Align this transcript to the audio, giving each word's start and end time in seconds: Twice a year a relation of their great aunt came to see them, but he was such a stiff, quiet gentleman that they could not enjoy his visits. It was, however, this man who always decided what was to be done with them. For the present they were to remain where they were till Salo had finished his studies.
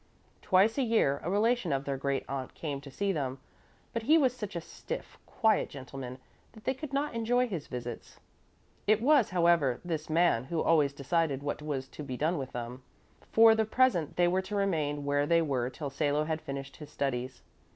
Twice 0.41 0.79
a 0.79 0.81
year 0.81 1.21
a 1.23 1.29
relation 1.29 1.71
of 1.71 1.85
their 1.85 1.95
great 1.95 2.25
aunt 2.27 2.55
came 2.55 2.81
to 2.81 2.89
see 2.89 3.11
them, 3.11 3.37
but 3.93 4.01
he 4.01 4.17
was 4.17 4.35
such 4.35 4.55
a 4.55 4.61
stiff, 4.61 5.19
quiet 5.27 5.69
gentleman 5.69 6.17
that 6.53 6.63
they 6.63 6.73
could 6.73 6.91
not 6.91 7.13
enjoy 7.13 7.47
his 7.47 7.67
visits. 7.67 8.19
It 8.87 8.99
was, 8.99 9.29
however, 9.29 9.79
this 9.85 10.09
man 10.09 10.45
who 10.45 10.59
always 10.59 10.91
decided 10.91 11.43
what 11.43 11.61
was 11.61 11.87
to 11.89 12.01
be 12.03 12.17
done 12.17 12.39
with 12.39 12.51
them. 12.51 12.81
For 13.31 13.53
the 13.53 13.63
present 13.65 14.15
they 14.15 14.27
were 14.27 14.41
to 14.41 14.55
remain 14.55 15.05
where 15.05 15.27
they 15.27 15.43
were 15.43 15.69
till 15.69 15.91
Salo 15.91 16.23
had 16.23 16.41
finished 16.41 16.77
his 16.77 16.89
studies. 16.89 17.43